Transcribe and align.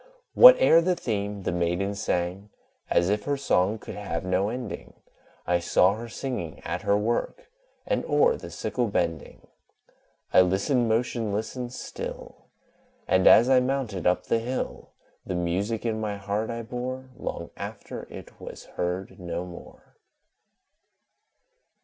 Whate'er 0.33 0.81
the 0.81 0.95
theme, 0.95 1.43
the 1.43 1.51
Maiden 1.51 1.93
sang 1.93 2.49
As 2.89 3.07
if 3.11 3.25
her 3.25 3.37
song 3.37 3.77
could 3.77 3.93
have 3.93 4.25
no 4.25 4.49
ending; 4.49 4.93
I 5.45 5.59
saw 5.59 5.93
her 5.93 6.09
singing 6.09 6.59
at 6.65 6.81
her 6.81 6.97
work, 6.97 7.51
And 7.85 8.03
o'er 8.05 8.35
the 8.35 8.49
sickle 8.49 8.87
bending; 8.87 9.45
I 10.33 10.41
listened, 10.41 10.89
motionless 10.89 11.55
and 11.55 11.71
still; 11.71 12.45
And, 13.07 13.27
as 13.27 13.47
I 13.47 13.59
mounted 13.59 14.07
up 14.07 14.23
the 14.25 14.39
hill 14.39 14.89
The 15.23 15.35
music 15.35 15.85
in 15.85 16.01
my 16.01 16.17
heart 16.17 16.49
I 16.49 16.63
bore, 16.63 17.11
Long 17.15 17.51
after 17.55 18.07
it 18.09 18.41
was 18.41 18.65
heard 18.77 19.19
no 19.19 19.45
more. 19.45 19.97